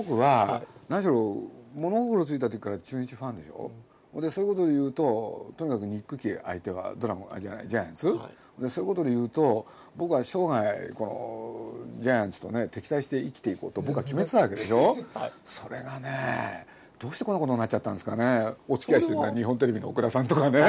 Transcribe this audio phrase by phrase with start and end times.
[0.00, 1.36] 僕は何しろ
[1.74, 3.70] 物心ついた時から中日ファンでしょ、
[4.14, 16.66] うん、でそういうことで言うととにかくニック家相手はドラゴンあじゃないジャイアンツ、はい、でそういうことで言うと僕は生涯このジャイアンツとね敵対して生きていこうと僕は決めてたわけでしょ、 はい、それがね
[17.00, 18.52] どうしてこんなことになっちゃったんですかね？
[18.68, 20.62] お付き合いしてる日本テレビの奥田さんとかね。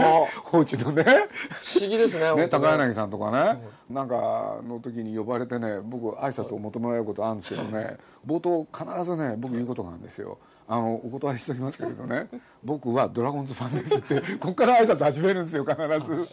[0.45, 1.03] 放置のね。
[1.03, 7.97] 不思議ですねね高柳さんとかね、うん、なんかの時に呼ばれてね僕挨拶を求められることあるんですけどね。
[8.25, 10.37] 冒頭必ずね僕言うことがあるんですよ。
[10.69, 12.29] あのお断りしておきますけれどね。
[12.63, 16.27] 僕はドラゴンズファンですってここから挨拶始めるんですよ必ず。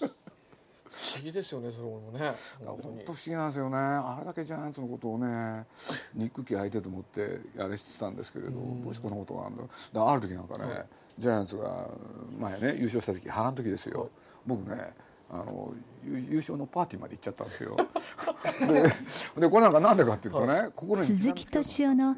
[0.90, 2.32] 不思議ですよねそれもね。
[2.64, 3.76] 本当不思議なんですよね。
[3.76, 5.66] あれだけジャイアンツのことをね
[6.14, 10.86] 憎き相手と思ってあれしてたんですけれどどうしてこんなことがあるんだだある時なんかね、はい、
[11.18, 11.90] ジャイアンツが
[12.38, 14.10] 前ね優勝した時波乱の時ですよ、はい、
[14.46, 14.92] 僕ね
[15.30, 17.76] あの優勝のパーティーまで行っちゃったんですよ。
[19.36, 22.16] ででこれなんかなんでかっていうとね、はい、心に鈴木敏夫の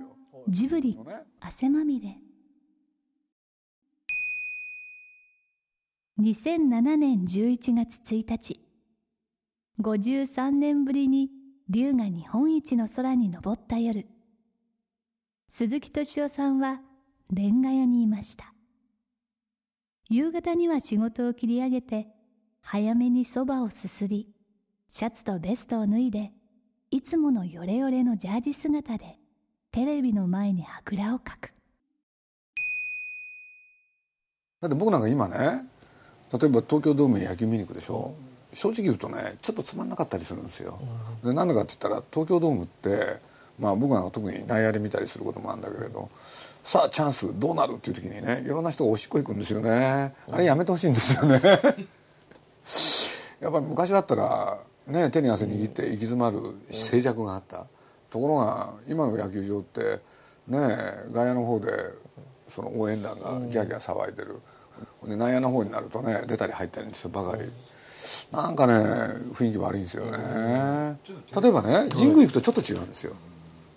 [0.48, 0.98] ジブリ
[1.41, 2.16] 汗まみれ
[6.20, 8.60] 2007年11月1日
[9.81, 11.31] 53年ぶりに
[11.70, 14.06] 竜が日本一の空に昇った夜。
[15.48, 16.82] 鈴木敏夫さんは
[17.32, 18.53] レンガ屋にいました。
[20.10, 22.08] 夕方には仕事を切り上げて
[22.60, 24.28] 早めにそばをすすり
[24.91, 26.32] シャツとベストを脱いで
[26.91, 29.16] いつものヨレヨレのジャージ姿で
[29.72, 31.54] テレビの前にあぐらをかく。
[34.60, 35.64] だって僕なんか今ね
[36.32, 38.14] 例えば東京ドームに野球見に行くでしょ、
[38.50, 40.78] うん、正直言うとねちょっとつまんなかったりするんですよ、
[41.22, 43.18] うん、でなんでかって言ったら東京ドームって
[43.58, 46.08] まあ僕なんか特に内野で見たりすることもあるんだけれど
[46.62, 50.14] さあチャンスどうなるっていう時にねいろんな人がおしっこ行くんですよね。
[50.30, 51.40] あれやめてほしいんですよね。
[53.40, 56.38] やっぱり昔だったらね手に汗握って行き詰まる
[56.69, 57.66] 静寂があった、
[58.10, 60.00] ところが今の野球場って
[60.48, 60.58] ね
[61.12, 61.72] 外野の方で
[62.48, 64.40] その応援団がギャーギャー騒いでる、で
[65.06, 67.42] 内野の方になるとね出たり入ったりするばかり、
[68.32, 68.74] なんかね
[69.32, 70.98] 雰囲気悪いんですよね、
[71.41, 73.14] 例えばね神宮行くとちょっと違うんですよ。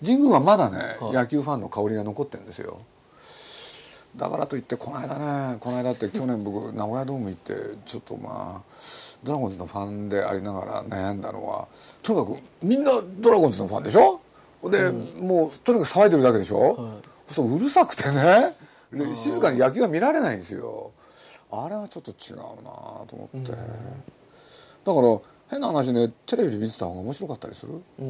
[0.04, 2.80] 神宮はまだね、野球ファンの香りが残ってるんですよ。
[4.16, 7.54] だからといってこの間ねこの間って去年僕 名古屋ドーム行って
[7.84, 8.74] ちょっとまあ
[9.24, 11.66] ドラゴンズのファンでありながら悩んだのは
[12.02, 14.20] とにかくみんなドラゴンズのファンでしょ？
[14.70, 18.54] で、うん、もうとにかく騒いでるだけでしょ、はい、そううるさくてね
[19.14, 20.92] 静かに野球が見られないんですよ。
[21.50, 25.18] あれはちょっと違うなと思って、だから
[25.50, 28.02] 変な話ねテレビで見てた方が面白かったりする、フ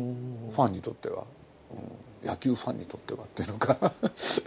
[0.56, 1.24] ァンにとっては、
[1.72, 3.76] うん、野球ファンにとってはっていうのか。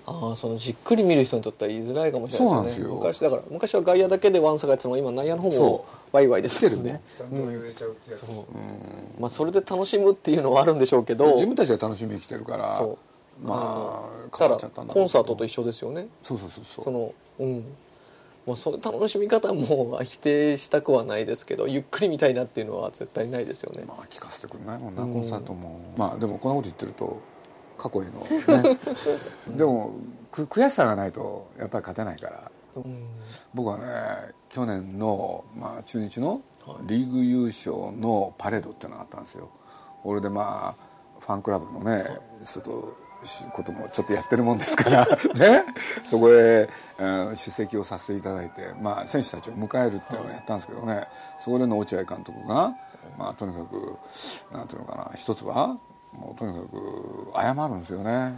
[0.07, 2.87] ああそのじっくり見る人にとっては言いづらいかもしれないですね。
[2.87, 7.01] 昔だから昔は外野だけでワンサがやってたのが今内野の方もワイワイですけどね。
[9.19, 11.35] まあそれで楽しむっていうのはあるんでしょうけど。
[11.35, 12.75] 自分たちが楽しみに来てるから。
[12.75, 12.97] そう
[13.41, 16.07] まあだからコンサートと一緒ですよね。
[16.21, 16.85] そうそうそうそう。
[16.85, 17.63] そのうん。
[18.47, 23.83] まあ、その楽しみ方も否定したくはないですけどゆっくり見たいなっていうのは絶対ないですよね。
[23.85, 25.81] まあ聞かせてくれないもんな、うん、コンサートも。
[25.97, 27.21] まあでもこんなこと言ってると
[27.77, 28.77] 過去へのね。
[29.53, 29.95] でも
[30.31, 33.07] く悔しさがないとやっぱり勝てないから、うん、
[33.53, 33.85] 僕はね
[34.47, 36.41] 去年の、まあ、中日の
[36.83, 39.49] リーグ優勝のパレードっていうのがあったんですよ。
[40.05, 42.05] 俺でまあファンクラブのね
[42.45, 42.97] ちょっと
[43.53, 45.05] こともちょっとやってるもんですから。
[45.35, 45.65] ね？
[46.03, 46.69] そこへ、
[46.99, 51.07] 出席をさせていただいて、まあ、選手たちを迎えるっていうのをやったんですけどね。
[51.39, 52.73] そこでの落合監督が、
[53.17, 53.97] まあ、とにかく
[54.51, 55.77] なんていうのかな一つは
[56.13, 58.33] もうとにかく謝るんですよね、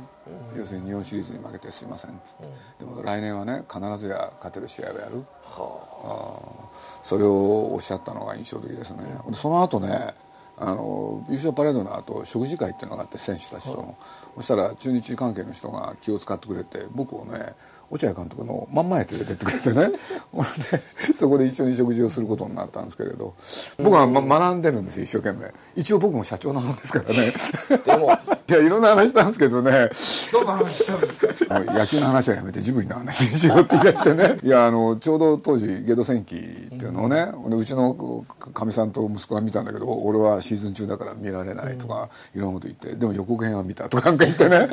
[0.51, 2.49] うん、要するに日本シリーズに負けてすいませんっつって、
[2.81, 10.13] うん、でも来年はね必ずや勝てる試合をやる、はあ、それをおっしゃったのが印象的ですね、うん、その後ね
[10.61, 13.95] あの優勝パレードの後食事会っていうのがあって選手たちとの、はい、
[14.37, 17.55] そしたら中日関係の人が気を使ってくれて僕をね
[17.91, 19.89] 落合監督の真ん前へ連れてってくれてね。
[21.07, 23.33] でそこで一緒に食事をすることになったんですけれど。
[23.83, 25.51] 僕は、ま、学んでるんですよ一生懸命。
[25.75, 27.33] 一応僕も社長なもんですからね。
[27.85, 28.11] でも
[28.49, 29.89] いやいろんな話したんですけどね。
[30.33, 31.59] どんな話したんですか？
[31.73, 34.37] 野球の話はやめてジブリの話にしようって言い出してね。
[34.43, 44.67] いやあのちょうど当時ゲド戦記っていうのをね、うん、うちのかみさんと息子が見たんだけど俺はシーズン中だから見られないとか、うん、いろんなこと言ってでも予告編は見たとかなんか言ってね。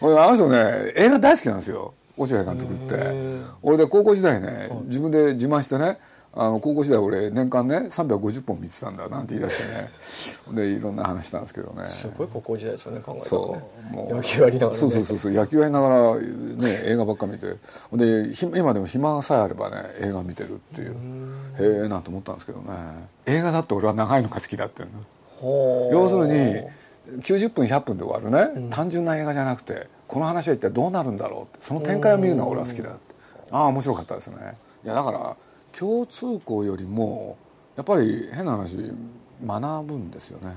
[0.00, 3.38] あの人ね映画大好きなんですよ落合監督って。
[3.62, 5.98] 俺で高校時代ね自分で自慢してね
[6.34, 10.56] あの高校時代俺年間ね350本見てたんだなんて言い出してね。
[10.62, 11.86] でいろんな話したんですけどね。
[11.88, 13.62] すごい高校時代ですよね考えたら、ね、そ
[13.92, 13.94] う。
[13.94, 15.32] もう野球やりながら、ね、そうそうそうそう。
[15.32, 16.20] 野球やりながらね
[16.84, 17.46] 映画ばっか見て。
[17.92, 20.94] で今でも暇さえあればね映画見てるっていう。
[21.58, 23.08] へえなんて思ったんですけどね。
[23.26, 25.90] 映画だって俺は長いのが好きだっていうの。
[25.92, 26.78] 要するに
[27.22, 32.98] 90分100分で終わるね、うん、単純な映画じゃなくてこの話は一体どうなるんだろうってその展開を見るのが俺は好きだって。
[33.50, 34.36] ああ面白かったですね。
[34.84, 35.36] いやだから
[35.78, 37.36] 共通項よりも
[37.76, 38.76] やっぱり変な話
[39.46, 40.56] 学ぶんですよね。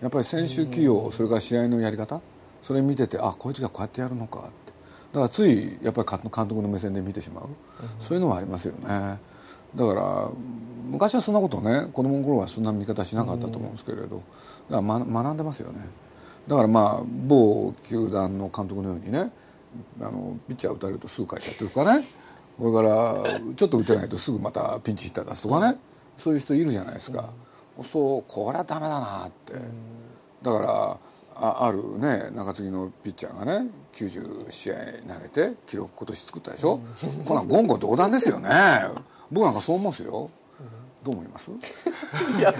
[0.00, 2.20] やっぱり選手起用それから試合のやり方
[2.62, 4.72] それ見ててあこういう時はこうやってやるのかって。
[5.12, 7.48] だからついやっぱり監督の目線で見てしまう。
[8.00, 9.18] そういうのもありますよね。
[9.76, 10.28] だから
[10.88, 14.22] 昔はそんなことね子供の頃はそんな見方しなかったと思うんですけれど。
[14.70, 15.80] だから学んでますよね
[16.46, 19.30] だからまあ某球団の監督のようにね
[20.00, 22.04] あのピッチャー打たれるとすぐ帰っちゃってるとかね。
[22.58, 25.76] これからちょっと打てないとすぐまたピンチヒッター出すとかね。
[26.16, 27.32] そういう人いるじゃないですか、
[27.76, 29.54] うん、そうこれはダメだなって、
[30.42, 30.96] だから
[31.34, 34.74] ああるね中継ぎのピッチャーがね90試合
[35.12, 38.48] 投げて記録今年作ったでしょ、うん、こんなん言語道断ですよね。
[39.32, 40.30] 僕なんかそう思うんですよ。
[41.04, 41.50] どう思います？
[42.38, 42.52] いや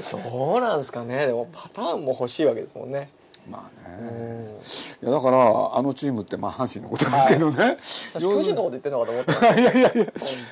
[0.00, 1.26] そうなんですかね。
[1.26, 3.08] でもパターンも欲しいわけですもんね。
[3.48, 4.54] まあね。
[5.02, 7.76] いやだからあのチームってまあ阪神のことですけどね、はい、
[8.18, 9.60] 巨人のこと言ってんのかと思った。
[9.60, 10.04] いやいやいや。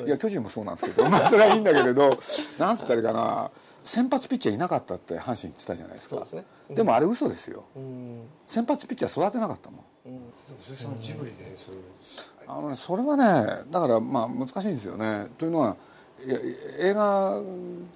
[0.06, 1.08] いや巨人もそうなんですけど。
[1.08, 2.18] まあそれはいいんだけれど
[2.58, 3.50] なんつったらいいかな。
[3.82, 6.24] 先発ピッチャーいなかったって阪神言ってたじゃないですか。
[6.30, 6.44] で、ね。
[6.70, 10.20] うん、でもあれ嘘ですよ、うん、先発ピッチャー育てなかったもん、うん、
[10.62, 11.82] 鈴木さんジブリでそういう。
[12.46, 15.28] あの、ね、それはねだからまあ難しいんですよね。
[15.38, 15.76] というのは
[16.78, 17.40] 映画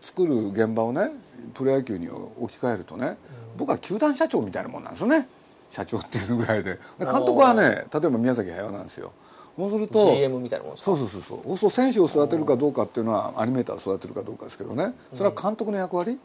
[0.01, 1.11] 作る現場をね
[1.55, 3.17] プロ野球に置き換えるとね、
[3.57, 5.29] 僕は球団社長みたいなもんなんですよね。
[5.71, 6.79] 社長っていうぐらいで。
[6.99, 9.13] 監督はね例えば宮崎駿なんですよ。
[9.57, 10.97] そうすると GM みたいなもんですか？
[10.97, 11.57] そうそうそうそう。
[11.57, 14.93] そう選手を育てるかどうかっていうのはアニメーターを育てるかどうかですけどね。
[15.15, 16.19] それは監督の役割、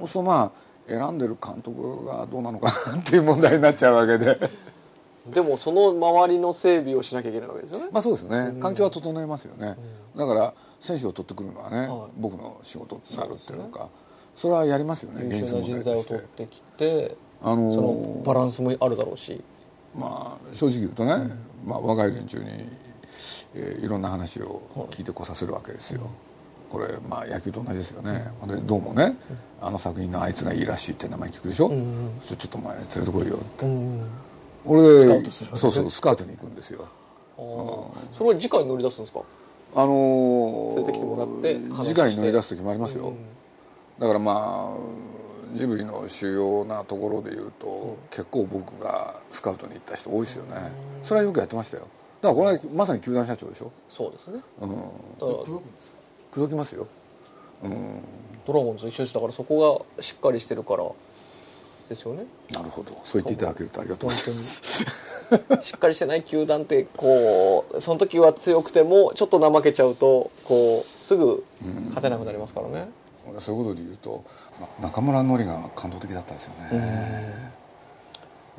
[0.00, 4.38] うん、そうまあ選んでる監督がどうなのかなっていう問題になっちゃうわけで。
[5.28, 7.88] でもその周りの整備をしなきゃいけないわけですよね。
[7.92, 8.58] まあそうですね。
[8.60, 9.76] 環境は整えますよね、
[10.16, 13.88] だから選手を取ってくるのはね、はい、僕の仕事になるっていうのか
[14.36, 19.40] それはやりますよね優秀な人材を取ってきて、あのー、そのバランスもあるだろうし。
[19.96, 21.30] まあ正直言うとね、うん、
[21.66, 22.44] まあ、若い連中に、
[23.54, 24.60] えー、いろんな話を
[24.90, 26.10] 聞いてこさせるわけですよ、はい、
[26.70, 29.16] これまあ野球と同じですよね、うん、でどうもね、
[29.60, 33.66] うん、あの作品のあいつがいいらしいって名前聞くでしょ、うん、それちょっと前連れてこいよって、
[34.66, 36.86] 俺でそうそうスカウトに行くんですよ、
[37.36, 39.22] それは次回乗り出すんですか？
[39.74, 43.12] あのー、連れてきてもらって次回乗り出す時もありますよ、
[43.98, 50.72] だからまあジブリの主要なところでいうと、結構僕がスカウトに行った人多いですよね、
[51.02, 51.86] それはよくやってましたよ。
[52.20, 53.70] だからこれはまさに球団社長でしょ？
[53.88, 54.40] そうですね。
[54.60, 54.68] うん。
[56.30, 56.86] 口説きますよ。
[57.62, 58.00] うん。
[58.46, 60.84] ドラゴンズ一緒でしたからそこがしっかりしてるから
[61.88, 62.24] ですよね。
[62.52, 62.98] なるほど。
[63.02, 65.17] そう言っていただけるとありがとうございます
[65.62, 71.44] しっかりしてない球団ってこうその時は強くてもちょっと怠けちゃうとこうすぐ
[71.88, 72.88] 勝てなくなりますからね、
[73.30, 74.24] 俺そういうことで言うと
[74.80, 77.58] 中村紀が感動的だったですよね。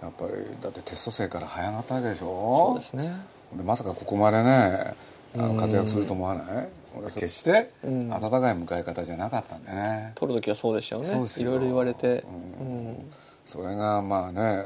[0.01, 2.73] やっぱりだってテスト生から早なったわけでしょ。
[2.73, 3.19] そうですね。
[3.53, 4.93] でまさかここまでね
[5.35, 6.67] あの活躍すると思わない？
[6.97, 8.17] 俺決して温か
[8.51, 10.13] い迎え方じゃなかったんでね。
[10.15, 11.09] 取る時はそうでしたよね。
[11.09, 12.23] いろいろ言われて、
[12.59, 13.11] うん、
[13.45, 14.63] それがまあね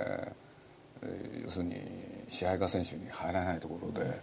[1.43, 1.75] 要するに
[2.29, 4.13] 支配下選手に入らないところで、うん、あ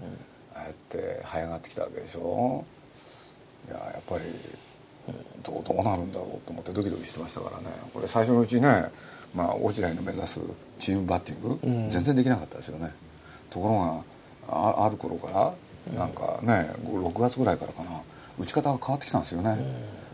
[0.56, 2.64] あやって這い上がってきたわけでしょ？
[3.68, 4.24] いややっぱり
[5.42, 7.66] どうどうなるんだろうと思ってドキドキしてましたからね。
[7.92, 8.84] これ最初のうちね、
[9.34, 10.40] まあ、落合の目指す
[10.78, 12.92] チームバッティング、うん、全然できなかったですよね。
[13.50, 14.04] ところが
[14.48, 17.90] あある頃からなんかね6月ぐらいからかな
[18.38, 19.58] 打ち方が変わってきたんですよね、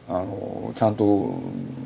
[0.09, 1.05] うん、あのちゃんと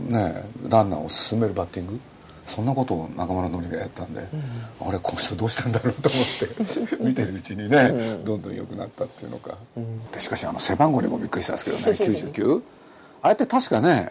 [0.09, 2.01] ねランナーを進めるバッティング
[2.47, 12.63] そんなことを中村紀がやったんで、うん、あれこの人どうしたんだろうと思って見てるうちにね、うん、どんどん良くなったっていうのか、うん、でしかしあの背番号にもびっくりしたんですけどね99
[13.23, 14.11] あれって確かね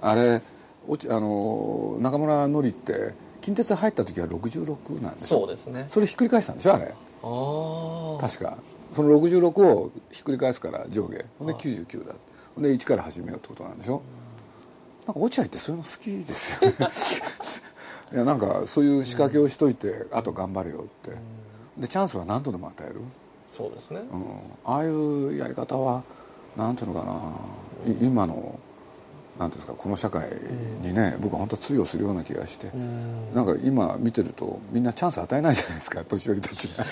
[0.00, 5.40] あれあの中村のりって近鉄入った時は66なんですよ。
[5.40, 5.86] そうですね。
[5.88, 6.84] それひっくり返したんでしょあれ。
[6.86, 8.58] ああ確か。
[8.92, 11.24] その66をひっくり返すから上下。
[11.38, 12.14] ほんで99だ。
[12.54, 14.02] ほんで1から始めようってことなんでしょ
[15.08, 16.76] なんか落合ってそういうの好きですよね。
[18.12, 21.16] いやなんかそういう仕掛けをしといて、あと頑張れよって。
[21.78, 23.00] でチャンスは何度でも与える、
[23.50, 24.24] そうですね、うん、
[24.64, 26.02] ああいうやり方は
[26.56, 27.90] なんていうのかな。
[27.90, 28.58] い今の
[29.38, 30.28] なんていうんですかこの社会
[30.82, 32.70] にね、僕は本当通用するような気がして、
[33.34, 36.84] なんか今見てるとみんなチャンス与えないじゃないですか 年寄りたちが。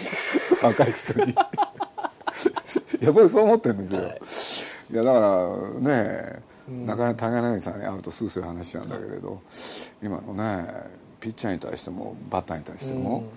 [0.69, 1.35] 若い人に。
[3.01, 4.01] やっぱりそう思ってるんですよ、
[4.93, 9.41] い、やだからねなかなか高柳さんに会うとすぐそういう話なんだけれど、
[10.03, 10.67] 今のね
[11.21, 13.31] ピッチャーに対してもバッターに対しても、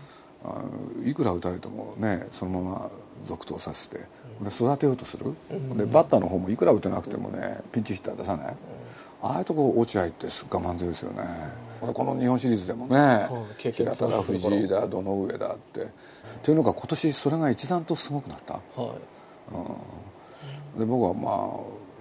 [0.43, 0.63] あ
[0.99, 4.05] のいくら打たれてもねそのまま続投させてで
[4.49, 5.33] 育てようとする、
[5.75, 8.55] でバッターの方もいくら打てなくてもねピンチヒッター出さない、
[9.21, 11.23] ああいうとこ落合って我慢強いですよね、
[11.81, 15.83] この日本シリーズでもね平田だ藤井だ堂上だって。
[16.39, 18.53] っていうのが今年それが一段とすごくなった。
[18.53, 18.95] は
[20.77, 20.79] い。
[20.79, 21.31] で僕はま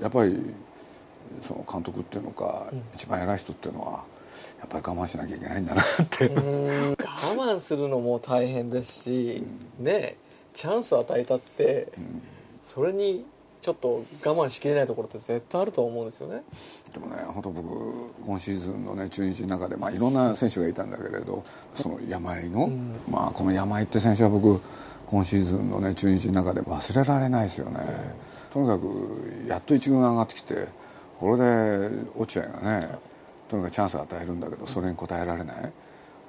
[0.01, 0.39] あやっぱり
[1.41, 4.05] その監督っていうのか、一番偉い人っていうのは
[4.61, 6.97] やっぱり我慢しなきゃいけないんだなって、我
[7.37, 9.43] 慢するのも大変ですし、
[9.79, 10.17] ね
[10.55, 11.93] チャンスを与えたって、
[12.65, 13.25] それに
[13.61, 16.43] ちょっと我慢しきれないところって絶対あると思うんですよね。
[16.93, 21.45] でもね本当僕今シーズンのね中日の中で、まあ、いろんな選手がいたんだけれど
[21.75, 22.71] その山井の、
[23.09, 24.61] まあこの山井って選手は僕
[25.07, 27.81] 今シーズンのね中日の中で忘れられないですよね、
[28.53, 30.69] とにかくやっと一軍上がってきて
[31.19, 32.89] これで落合がね
[33.49, 35.73] とにかくチャンスを与えるんだけどそれに応えられない。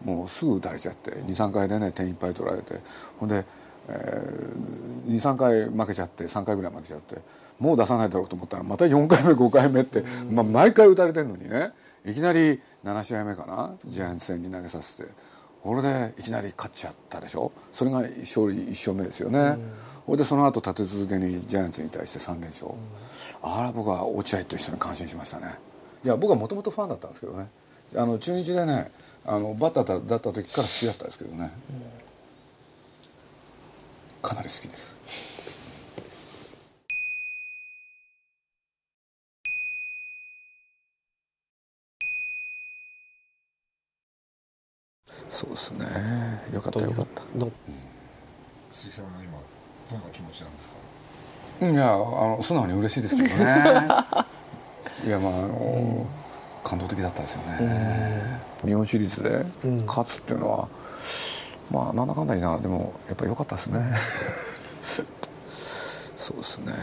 [0.04, 2.76] もうすぐ打たれちゃって23回でね点いっぱい取られて。
[3.20, 3.46] ほんで、
[3.90, 7.18] えー、23回負けちゃって3回ぐらい負けちゃって
[7.60, 11.72] もう出さないだろうと思ったらまた4回目5回目って、まあ、毎回打たれてるのにね。
[12.06, 13.76] いきなり7試合目かな？
[13.86, 15.10] ジャイアンツ戦に投げさせて。
[15.62, 17.52] これでいきなり勝っちゃったでしょ？
[17.72, 19.58] それが勝利1勝目ですよね。
[20.06, 22.72] ほいでその後立て続けにジャイアンツに対して3連勝、
[23.44, 25.48] あれ僕は落合と一緒に感心しましたね。
[26.04, 27.50] いや僕はもともとファンだったんですけどね。
[27.96, 28.92] あの中日でね
[29.26, 31.52] あのバッターだった時から好きだったんですけどね、
[34.22, 34.98] かなり好きです
[45.30, 45.86] そうですね。
[46.54, 47.22] よかったよかった。
[47.36, 47.52] ど
[48.72, 49.38] 鈴木さんは今
[49.92, 50.70] どんな気持ちなんです
[51.60, 51.68] か？
[51.70, 53.36] いやあの素直に嬉しいですけどね。
[55.06, 56.06] いやまああの、
[56.64, 58.40] 感動的だったですよね。
[58.66, 59.46] 日本シリーズで
[59.86, 60.68] 勝つっていうのは、
[61.72, 63.80] まあなんだかんだいいなでもやっぱ良かったですね。
[65.48, 66.74] そうですね。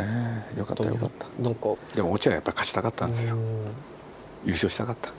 [0.56, 1.26] よかったよかった。
[1.42, 3.36] なんかでも落合はやっぱり勝ちたかったんですよ。
[4.44, 5.10] 優勝したかった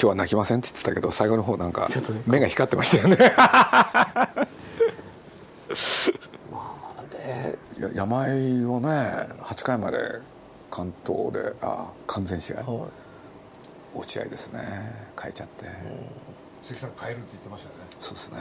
[0.00, 1.86] 今日は泣きませんって言ってたけど最後の方なんか
[2.26, 3.16] 目が光ってましたよね。
[7.10, 8.88] でいや山井をね
[9.42, 9.98] 8回まで
[10.70, 12.62] 関東であ完全試合。
[12.62, 12.88] は
[13.92, 14.60] 落合ですね。
[15.20, 15.66] 変えちゃって、
[16.62, 17.74] 鈴木さん変えるって言ってましたね。
[17.98, 18.38] そうですね。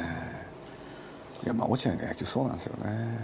[1.44, 3.20] いやまあ落合の野球そうなんですよね、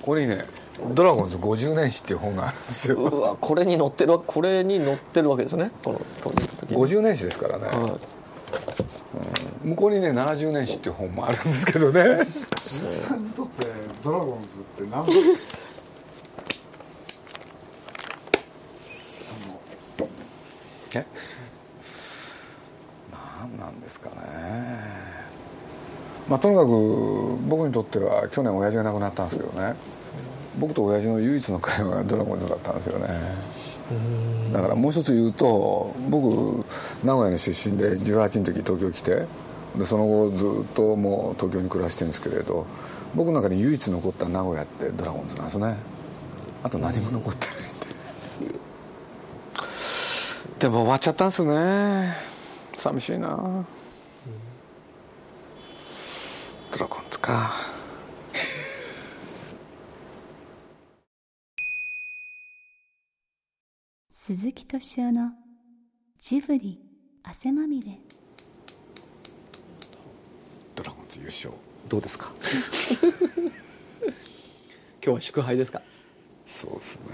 [0.00, 0.38] ここにね
[0.94, 2.96] 「ドラゴンズ50年史」っていう本があるんですよ。
[2.96, 5.70] うわこれに載ってるわこれに載ってるわけですね。
[5.82, 6.76] この時に。
[6.76, 9.68] 50年史ですからね、はい。
[9.68, 12.26] 向こうにね70年史っていう本もあるんですけどね。
[12.60, 13.66] 鈴木さんにとって
[14.02, 15.06] ドラゴンズって何？
[23.10, 24.16] 何なんですかね。
[26.28, 29.74] まあとにかく僕にとっては去年親父が亡くなったんですけどね
[30.58, 33.08] 僕と親父の唯一の会話がドラゴンズだったんですよね。
[34.52, 36.64] だからもう一つ言うと僕
[37.04, 39.26] 名古屋の出身で18の時東京来て
[39.76, 42.66] でその後ずっともう東京に暮らしてるんですけれど
[43.14, 45.76] 僕の中に唯一残った名古屋ってドラゴンズなんですね。
[46.62, 48.58] あと何も残ってないんで。
[50.60, 52.14] でも終わっちゃったんですね。
[52.76, 53.64] 寂しいな、
[56.72, 57.73] ドラゴンズか。
[64.26, 65.32] 鈴木敏夫の
[66.18, 66.80] ジブリ
[67.24, 67.98] 汗まみれ。
[70.74, 71.50] ドラゴンズ優勝
[71.90, 72.32] どうですか？
[72.40, 74.12] 今
[75.02, 75.82] 日は祝杯ですか？
[76.46, 77.06] そうですね。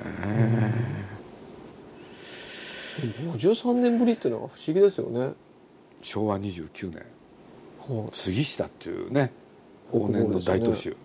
[3.32, 5.32] 53年ぶりっていうのが不思議ですよね。
[6.02, 7.02] 昭和29年。
[7.98, 8.08] はい。
[8.12, 9.32] 杉下っていうね
[9.92, 10.90] 往年の大投手。
[10.90, 10.96] フ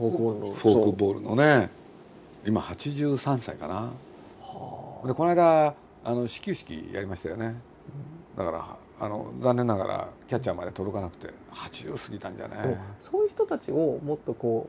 [0.00, 1.70] ォークボールのフォークボールのね。
[2.44, 3.92] 今83歳かな
[5.04, 7.54] でこの間あの始球式やりましたよね。
[8.36, 14.68] だからあの残念ながらキャッチャーまで届かなくて80過ぎたんじゃねでもそういう人たちをもっとこ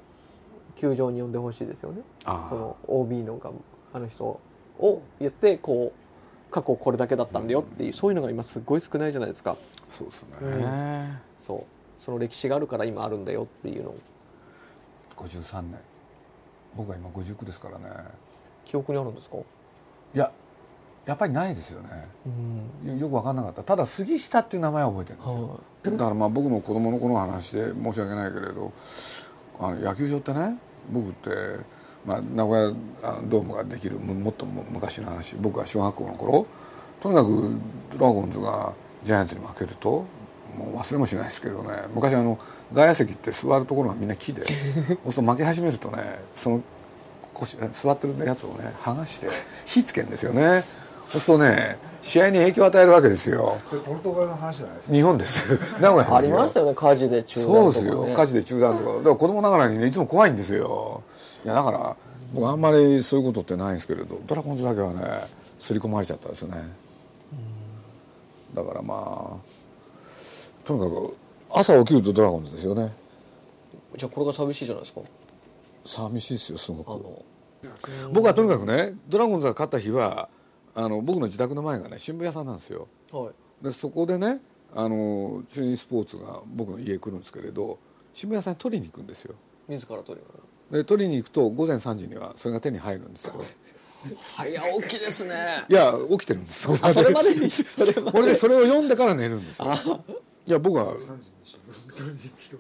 [0.76, 2.02] う球場に呼んでほしいですよね。
[2.26, 3.52] あその OB のが
[3.94, 4.40] あの人
[4.80, 9.56] を言ってこう過去これだけだったんだよっていうそういうのが今すごい少ないじゃないですか。
[9.90, 11.18] そうですね、うん。
[11.38, 11.64] そう。
[12.00, 13.98] その歴史があるから今あるんだよっていうのを。
[15.16, 15.80] 53年。
[16.76, 17.86] 僕は今59ですからね。
[18.66, 19.38] 記憶にあるんですか？
[20.14, 20.32] いや
[21.06, 21.90] やっぱりないですよね。
[22.86, 23.64] よよく分かんなかった。
[23.64, 28.72] ただ杉下っていう名前は覚えてるんですよ、だからまあ僕の子供の頃の話で申し訳ないけれど
[29.60, 30.58] あの野球場ってね
[30.90, 31.30] 僕って、
[32.06, 32.74] まあ、名古屋
[33.26, 35.36] ドームができるももっとも昔の話。
[35.36, 36.48] 僕が小学校の頃
[37.02, 37.52] とにかく
[37.98, 40.06] ドラゴンズがジャイアンツに負けると
[40.58, 41.70] もう忘れもしないですけどね。
[41.94, 42.38] 昔あの
[42.72, 44.46] 外野席って座るところがみんな木で
[45.04, 46.62] そうすると負け始めるとねその
[47.34, 49.28] 腰座ってるやつをね剥がして
[49.66, 50.64] 火つけるんですよね。
[51.10, 53.58] そうするとね試合に影響を与えるわけですよ。
[53.66, 54.94] それポルトガルの話じゃないですか？
[54.94, 55.60] 日本です。
[55.80, 58.16] 名古屋ありましたよね火事で中断そうとか、ね、ですよ。
[58.16, 58.98] 火事で中断とか。
[58.98, 61.04] だから子供ながらにねいつも怖いんですよ。
[61.46, 61.96] いやだから
[62.34, 65.02] 僕あんまりそういうことってないんですけれどドラゴンズだけはね
[65.60, 66.58] 刷り込まれちゃったんですよね。
[68.54, 68.96] だからま
[69.40, 71.16] あとにかく
[71.52, 72.94] 朝起きるとドラゴンズですよね。
[73.96, 75.02] じゃあこれが寂しいじゃないですか
[75.84, 77.26] 寂しいですよすごく。
[78.12, 80.30] 僕はとにかくねドラゴンズが勝った日は
[80.76, 82.88] あの僕の自宅の前がね新聞屋さんなんですよ。
[83.12, 83.66] はい。
[83.66, 84.40] でそこでね
[84.76, 87.80] あの中日スポーツが僕の家来るんですけれど
[88.14, 89.36] 新聞屋さんに取りに行くんですよ。
[89.68, 93.36] 自ら取りにで取りに行くと午前3時にはそれが手に入るんですよ。
[94.16, 95.34] 早起きですね。
[95.70, 97.36] いや起きてるんですあそれまで？
[97.36, 98.12] に それまで？
[98.12, 99.74] これでそれを読んでから寝るんですよ。
[100.46, 100.98] いや僕は3
[102.18, 102.60] 時にしろ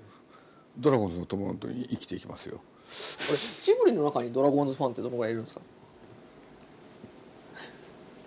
[0.78, 5.62] ドラゴンズの友と生きていきますよジブリの中にドラゴンズファンってどのぐらいいるんですか？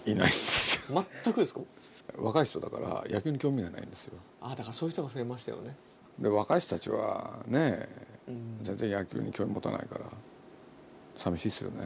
[0.07, 1.05] いないんですよ。
[1.25, 1.61] 全くですか？
[2.17, 4.15] 若い人だから野球に興味がないんですよ。
[4.41, 5.77] あだからそういう人が増えましたよね。
[6.19, 7.89] で若い人たちはね
[8.29, 8.59] うん。
[8.63, 10.07] 全然野球に興味持たないから
[11.17, 11.77] 寂しいですよね。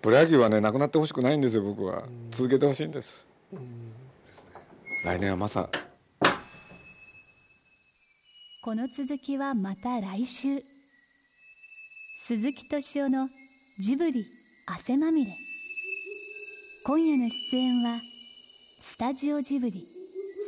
[0.00, 2.04] プロ野球はねなくなってほしくないんですよ僕は。
[2.30, 3.26] 続けてほしいんです。
[5.04, 5.68] 来年はまさ
[8.64, 10.64] この続きはまた来週。
[12.18, 13.28] 鈴木敏夫の
[13.78, 14.26] ジブリ
[14.64, 15.36] 汗まみれ。
[16.86, 18.00] 今夜の出演は
[18.80, 19.86] スタジオジブリ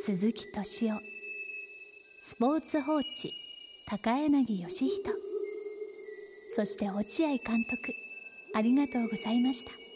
[0.03, 0.99] 鈴木敏夫。
[2.23, 3.31] スポーツ報知
[3.87, 5.11] 高柳義人。
[6.55, 7.93] そして落合監督
[8.55, 9.86] ありがとうございました。